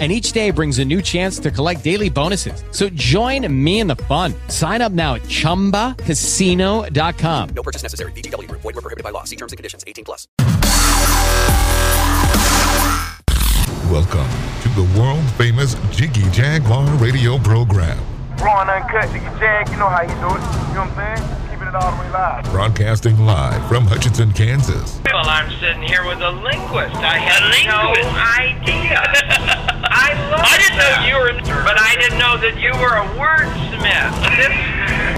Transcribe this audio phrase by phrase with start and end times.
[0.00, 2.64] and each day brings a new chance to collect daily bonuses.
[2.72, 4.34] So join me in the fun.
[4.48, 7.48] Sign up now at ChumbaCasino.com.
[7.50, 8.10] No purchase necessary.
[8.12, 8.50] VGW.
[8.50, 9.22] Void were prohibited by law.
[9.22, 9.84] See terms and conditions.
[9.86, 10.26] 18 plus.
[13.90, 14.28] Welcome
[14.62, 17.98] to the world famous Jiggy Jaguar radio program.
[18.38, 20.40] Raw and uncut, Jiggy Jag, you know how you do it.
[20.68, 21.50] You know what I'm saying?
[21.50, 22.44] Keeping it all the way live.
[22.50, 25.00] Broadcasting live from Hutchinson, Kansas.
[25.04, 26.96] Well, I'm sitting here with a linguist.
[26.96, 27.92] I had no
[28.40, 29.70] idea.
[30.14, 33.06] I love I didn't know you were, but I didn't know that you were a
[33.18, 34.14] wordsmith.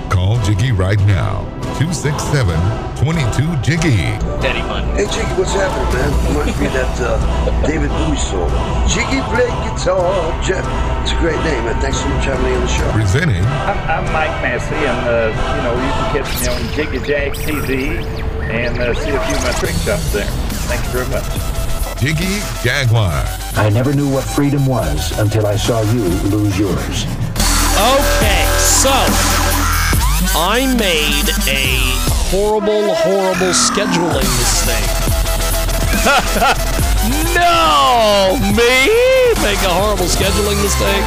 [0.11, 1.45] Call Jiggy right now.
[1.77, 2.57] 267
[2.97, 4.17] 22 Jiggy.
[4.97, 6.09] Hey Jiggy, what's happening, man?
[6.33, 8.49] Reminds me of that uh, David Bowie song.
[8.89, 10.33] Jiggy play guitar.
[10.41, 10.65] Jeff.
[11.03, 11.79] It's a great name, man.
[11.83, 12.91] Thanks so much for having me on the show.
[12.93, 17.07] Presenting I'm, I'm Mike Massey, and uh, you know you can catch me on Jiggy
[17.07, 18.01] Jag TV
[18.49, 20.25] and uh, see a few of my trick shots there.
[20.65, 21.56] Thank you very much.
[21.99, 23.25] Jiggy Jaguar.
[23.57, 27.07] I never knew what freedom was until I saw you lose yours.
[27.77, 28.93] Okay, so
[30.37, 31.81] I made a
[32.29, 34.93] horrible, horrible scheduling mistake.
[37.35, 38.93] no, me
[39.43, 41.05] make a horrible scheduling mistake.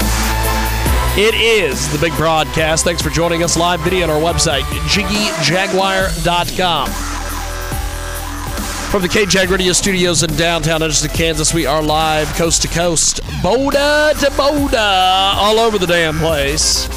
[1.18, 2.84] It is the big broadcast.
[2.84, 7.09] Thanks for joining us live video on our website, jiggyjaguar.com.
[8.90, 13.22] From the KJAG Radio Studios in downtown Edgerton, Kansas, we are live coast to coast,
[13.44, 16.88] Boda to Boda, all over the damn place.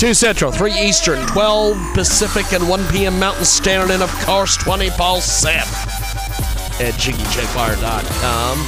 [0.00, 3.20] 2 Central, 3 Eastern, 12 Pacific, and 1 p.m.
[3.20, 8.58] Mountain Standard, and of course 20 Paul 7 at jiggyjaguar.com.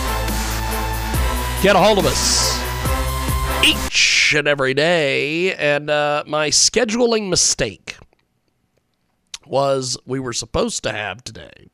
[1.60, 2.56] Get a hold of us
[3.64, 5.54] each and every day.
[5.56, 7.96] And uh, my scheduling mistake
[9.46, 11.68] was we were supposed to have today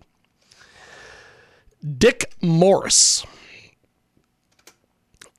[1.83, 3.25] Dick Morris.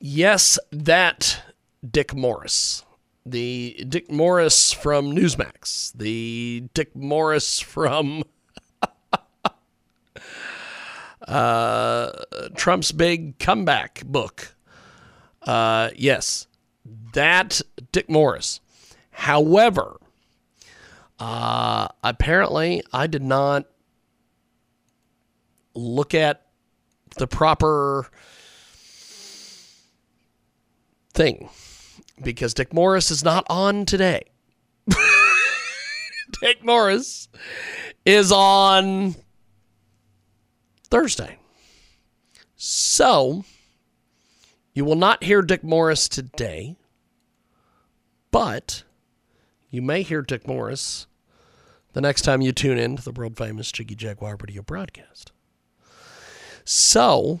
[0.00, 1.42] Yes, that
[1.88, 2.84] Dick Morris.
[3.24, 5.92] The Dick Morris from Newsmax.
[5.92, 8.24] The Dick Morris from
[11.28, 12.10] uh,
[12.56, 14.56] Trump's big comeback book.
[15.42, 16.48] Uh, yes,
[17.12, 17.60] that
[17.92, 18.60] Dick Morris.
[19.12, 19.98] However,
[21.20, 23.66] uh, apparently I did not
[25.74, 26.46] look at
[27.16, 28.10] the proper
[31.12, 31.48] thing
[32.22, 34.24] because Dick Morris is not on today.
[36.40, 37.28] Dick Morris
[38.04, 39.14] is on
[40.84, 41.38] Thursday.
[42.56, 43.44] So,
[44.74, 46.76] you will not hear Dick Morris today,
[48.30, 48.84] but
[49.70, 51.06] you may hear Dick Morris
[51.92, 55.32] the next time you tune in to the world famous Jiggy Jaguar radio broadcast.
[56.64, 57.40] So,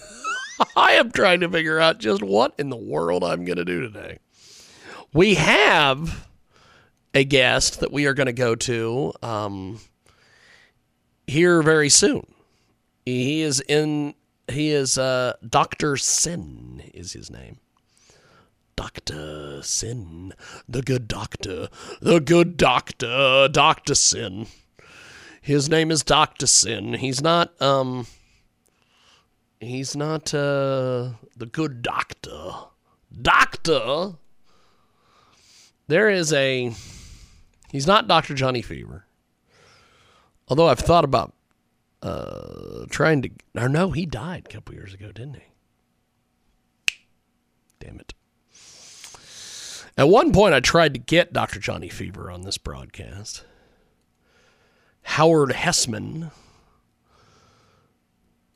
[0.76, 3.80] I am trying to figure out just what in the world I'm going to do
[3.80, 4.18] today.
[5.12, 6.28] We have
[7.14, 9.80] a guest that we are going to go to um,
[11.26, 12.26] here very soon.
[13.04, 14.14] He is in.
[14.48, 17.58] He is uh, Doctor Sen is his name.
[18.74, 20.32] Doctor Sen,
[20.68, 21.68] the good doctor,
[22.00, 24.46] the good doctor, Doctor Sen.
[25.40, 26.94] His name is Doctor Sen.
[26.94, 27.60] He's not.
[27.60, 28.06] Um.
[29.62, 32.52] He's not uh, the good doctor.
[33.20, 34.14] Doctor.
[35.86, 36.72] There is a.
[37.70, 39.06] He's not Doctor Johnny Fever.
[40.48, 41.32] Although I've thought about
[42.02, 43.30] uh, trying to.
[43.56, 46.96] Or no, he died a couple years ago, didn't he?
[47.78, 48.14] Damn it.
[49.96, 51.60] At one point, I tried to get Dr.
[51.60, 53.44] Johnny Fever on this broadcast.
[55.02, 56.32] Howard Hesseman,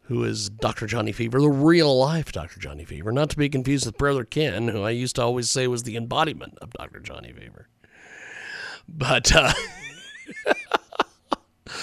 [0.06, 0.86] who is Dr.
[0.86, 2.60] Johnny Fever, the real life Dr.
[2.60, 5.66] Johnny Fever, not to be confused with Brother Ken, who I used to always say
[5.66, 7.00] was the embodiment of Dr.
[7.00, 7.68] Johnny Fever.
[8.88, 9.52] But, uh,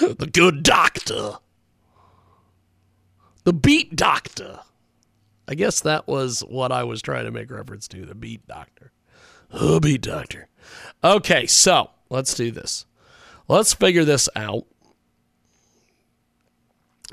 [0.00, 1.34] the good doctor,
[3.44, 4.60] the beat doctor.
[5.46, 8.92] I guess that was what I was trying to make reference to the beat doctor.
[9.52, 10.48] Oh, beat doctor.
[11.02, 12.86] Okay, so let's do this.
[13.46, 14.64] Let's figure this out.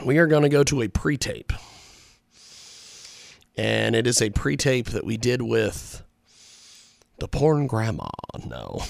[0.03, 1.53] We are going to go to a pre tape.
[3.57, 6.03] And it is a pre tape that we did with
[7.19, 8.09] the porn grandma.
[8.45, 8.81] No.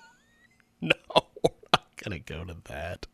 [0.80, 0.92] no,
[1.42, 3.06] we're not going to go to that.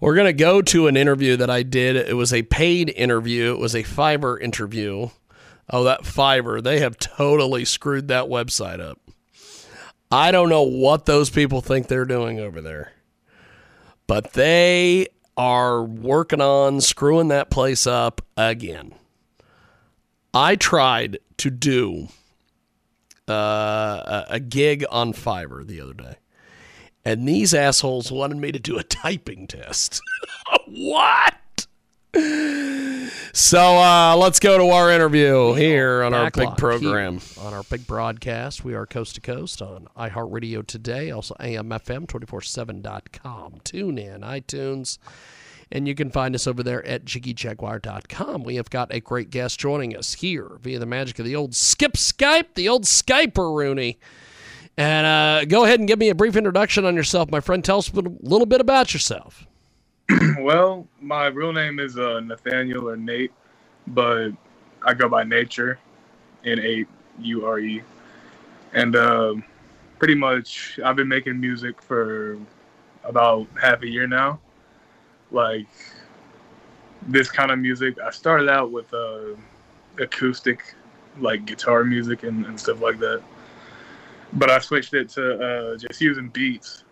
[0.00, 1.96] We're going to go to an interview that I did.
[1.96, 5.08] It was a paid interview, it was a Fiverr interview.
[5.70, 9.00] Oh, that Fiverr, they have totally screwed that website up.
[10.10, 12.92] I don't know what those people think they're doing over there,
[14.06, 18.94] but they are working on screwing that place up again.
[20.32, 22.08] I tried to do
[23.28, 26.16] uh, a, a gig on Fiverr the other day,
[27.04, 30.00] and these assholes wanted me to do a typing test.
[30.66, 31.34] what?
[33.36, 37.84] So uh, let's go to our interview here on our big program, on our big
[37.84, 38.64] broadcast.
[38.64, 44.98] We are coast to coast on iHeartRadio today, also AMFM247.com, tune in, iTunes,
[45.72, 48.44] and you can find us over there at jiggyjaguar.com.
[48.44, 51.56] We have got a great guest joining us here via the magic of the old
[51.56, 53.98] skip Skype, the old Skyper Rooney.
[54.76, 57.64] And uh, go ahead and give me a brief introduction on yourself, my friend.
[57.64, 59.44] Tell us a little bit about yourself.
[60.38, 63.32] well, my real name is uh, Nathaniel or Nate,
[63.86, 64.30] but
[64.82, 65.78] I go by Nature,
[66.44, 66.84] N A
[67.20, 67.82] U R E,
[68.74, 69.34] and uh,
[69.98, 72.38] pretty much I've been making music for
[73.02, 74.40] about half a year now.
[75.30, 75.68] Like
[77.06, 79.36] this kind of music, I started out with uh,
[79.98, 80.74] acoustic,
[81.18, 83.22] like guitar music and, and stuff like that,
[84.34, 86.84] but I switched it to uh, just using beats,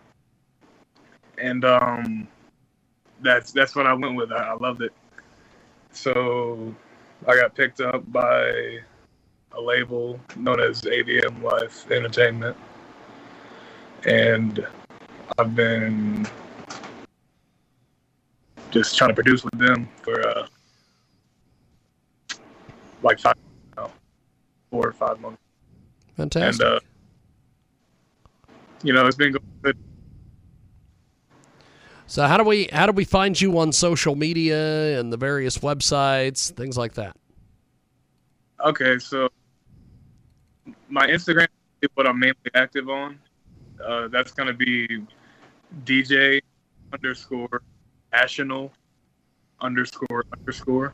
[1.37, 2.27] and um
[3.23, 4.31] that's that's what I went with.
[4.31, 4.93] I, I loved it.
[5.91, 6.75] So
[7.27, 8.79] I got picked up by
[9.53, 12.57] a label known as AVM Life Entertainment,
[14.05, 14.65] and
[15.37, 16.27] I've been
[18.71, 20.47] just trying to produce with them for uh,
[23.03, 23.35] like five,
[23.77, 23.91] no,
[24.71, 25.39] four or five months.
[26.17, 26.65] Fantastic.
[26.65, 26.79] And uh,
[28.81, 29.77] you know, it's been good.
[32.13, 35.57] So how do we how do we find you on social media and the various
[35.57, 37.17] websites, things like that?
[38.63, 39.29] Okay, so
[40.89, 41.47] my Instagram
[41.81, 43.17] is what I'm mainly active on.
[43.83, 45.01] Uh, that's gonna be
[45.85, 46.39] DJ
[46.93, 47.63] underscore
[48.11, 48.71] national
[49.61, 50.93] underscore underscore.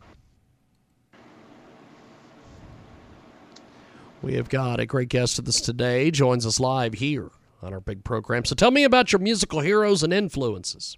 [4.21, 6.11] We have got a great guest with us today.
[6.11, 7.29] Joins us live here
[7.61, 8.45] on our big program.
[8.45, 10.97] So tell me about your musical heroes and influences.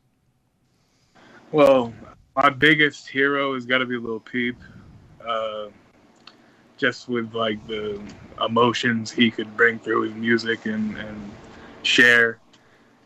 [1.51, 1.93] Well,
[2.35, 4.57] my biggest hero has got to be Lil Peep.
[5.25, 5.67] Uh,
[6.81, 8.01] just with like the
[8.43, 11.31] emotions he could bring through his music and, and
[11.83, 12.39] share.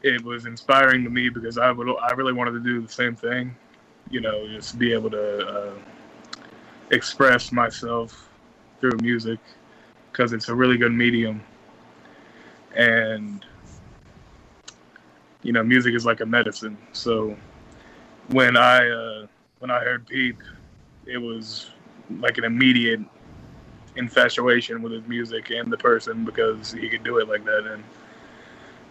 [0.02, 3.18] It was inspiring to me because I would I really wanted to do the same
[3.18, 3.54] thing,
[4.10, 5.74] you know, just be able to uh,
[6.92, 8.30] express myself
[8.80, 9.40] through music
[10.12, 11.42] because it's a really good medium.
[12.78, 13.46] And
[15.44, 16.78] you know, music is like a medicine.
[16.94, 17.36] So
[18.30, 19.28] when I uh,
[19.60, 20.38] when I heard Peep,
[21.06, 21.72] it was
[22.20, 23.02] like an immediate
[23.96, 27.66] infatuation with his music and the person because he could do it like that.
[27.66, 27.84] And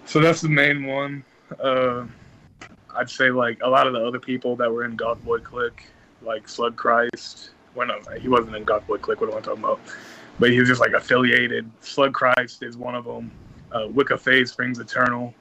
[0.04, 1.24] so that's the main one.
[1.62, 2.06] Uh,
[2.96, 5.80] I'd say like a lot of the other people that were in GothBoiClique,
[6.22, 7.50] like Slug Christ.
[7.74, 9.20] Well, no, he wasn't in GothBoiClique.
[9.20, 9.80] What am I talking about?
[10.38, 11.70] But he was just like affiliated.
[11.80, 13.30] Slug Christ is one of them.
[13.72, 15.34] Uh, Wicca Phase Springs Eternal.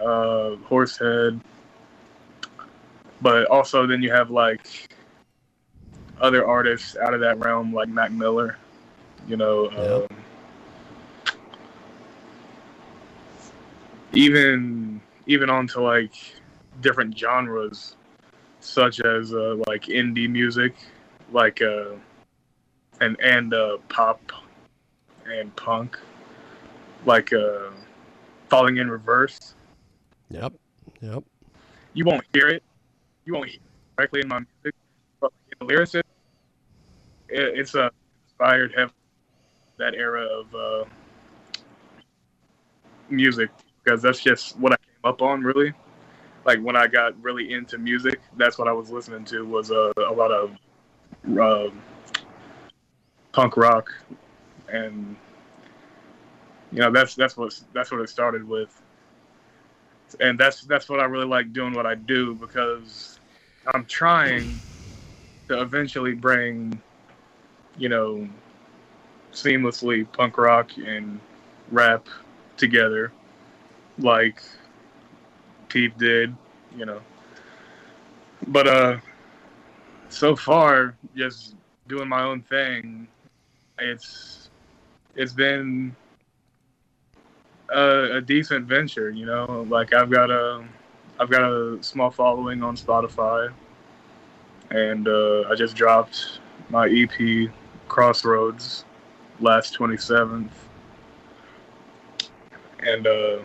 [0.00, 1.40] Uh, Horsehead.
[3.20, 4.66] But also then you have like
[6.20, 8.58] other artists out of that realm, like Mac Miller.
[9.26, 10.16] You know, um,
[14.12, 16.14] even even onto like
[16.80, 17.96] different genres,
[18.60, 20.74] such as uh, like indie music,
[21.32, 21.92] like uh,
[23.00, 24.20] and and uh, pop
[25.26, 25.98] and punk,
[27.06, 27.70] like uh,
[28.48, 29.54] Falling in Reverse.
[30.30, 30.52] Yep.
[31.00, 31.24] Yep.
[31.92, 32.62] You won't hear it.
[33.24, 33.60] You won't hear
[33.96, 34.74] directly in my music,
[35.20, 36.04] but in the lyrics, it,
[37.28, 37.88] it's uh,
[38.26, 38.94] inspired heavily
[39.78, 40.84] that era of uh,
[43.08, 43.50] music
[43.82, 45.72] because that's just what I came up on really.
[46.44, 49.92] Like when I got really into music, that's what I was listening to was uh,
[49.96, 50.56] a lot of
[51.38, 51.70] uh,
[53.32, 53.90] punk rock,
[54.68, 55.16] and
[56.70, 58.82] you know that's that's what that's what it started with,
[60.20, 63.13] and that's that's what I really like doing what I do because
[63.72, 64.60] I'm trying
[65.48, 66.80] to eventually bring,
[67.76, 68.28] you know,
[69.32, 71.20] seamlessly punk rock and
[71.70, 72.06] rap
[72.56, 73.12] together,
[73.98, 74.42] like
[75.68, 76.34] Pete did,
[76.76, 77.00] you know.
[78.48, 78.96] But uh,
[80.08, 81.56] so far, just
[81.88, 83.08] doing my own thing,
[83.78, 84.50] it's
[85.16, 85.94] it's been
[87.70, 89.66] a, a decent venture, you know.
[89.68, 90.64] Like I've got a
[91.18, 93.52] I've got a small following on Spotify,
[94.70, 96.40] and uh, I just dropped
[96.70, 97.50] my EP
[97.86, 98.84] Crossroads
[99.38, 100.50] last 27th,
[102.80, 103.38] and uh,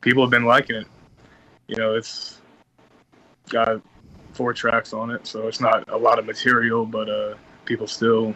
[0.00, 0.86] people have been liking it.
[1.66, 2.40] You know, it's
[3.50, 3.80] got
[4.32, 7.34] four tracks on it, so it's not a lot of material, but uh,
[7.66, 8.34] people still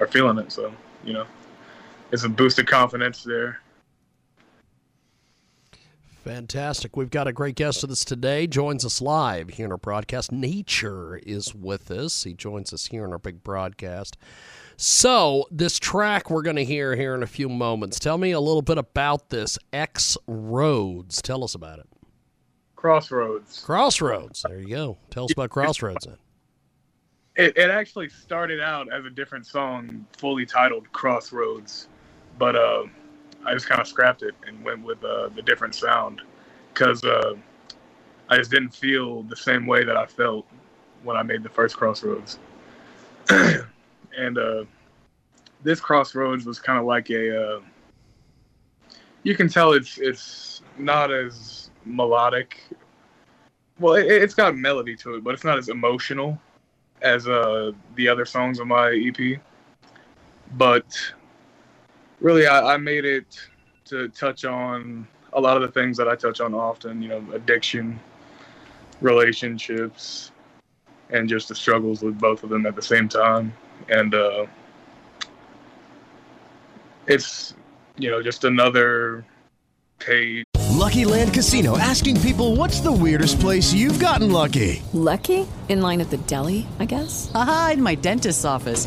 [0.00, 0.50] are feeling it.
[0.50, 0.72] So
[1.04, 1.26] you know,
[2.10, 3.60] it's a boost of confidence there.
[6.24, 6.98] Fantastic.
[6.98, 8.46] We've got a great guest with us today.
[8.46, 10.30] Joins us live here in our broadcast.
[10.30, 12.24] Nature is with us.
[12.24, 14.18] He joins us here in our big broadcast.
[14.76, 17.98] So, this track we're going to hear here in a few moments.
[17.98, 21.22] Tell me a little bit about this X Roads.
[21.22, 21.86] Tell us about it.
[22.76, 23.62] Crossroads.
[23.64, 24.42] Crossroads.
[24.46, 24.98] There you go.
[25.08, 26.16] Tell us about Crossroads then.
[27.36, 31.88] It, it actually started out as a different song, fully titled Crossroads,
[32.38, 32.84] but uh,
[33.44, 36.22] I just kind of scrapped it and went with uh, the different sound
[36.72, 37.34] because uh,
[38.28, 40.46] I just didn't feel the same way that I felt
[41.02, 42.38] when I made the first Crossroads.
[43.28, 44.64] and uh,
[45.62, 47.56] this Crossroads was kind of like a.
[47.56, 47.60] Uh,
[49.22, 52.62] you can tell it's it's not as melodic.
[53.78, 56.38] Well, it, it's got melody to it, but it's not as emotional
[57.02, 59.40] as uh, the other songs on my EP.
[60.56, 60.96] But
[62.20, 63.40] really, I, I made it
[63.86, 67.02] to touch on a lot of the things that I touch on often.
[67.02, 67.98] You know, addiction,
[69.00, 70.32] relationships,
[71.10, 73.52] and just the struggles with both of them at the same time.
[73.88, 74.46] And uh,
[77.06, 77.54] it's
[77.98, 79.24] you know just another
[79.98, 80.44] page.
[80.70, 84.82] Lucky Land Casino asking people what's the weirdest place you've gotten lucky?
[84.92, 85.46] Lucky?
[85.68, 87.30] In line at the deli, I guess?
[87.34, 88.86] Aha, in my dentist's office.